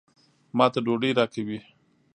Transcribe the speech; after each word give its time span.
ما 0.57 0.65
ته 0.73 0.79
ډوډۍ 0.85 1.11
راکوي. 1.19 1.59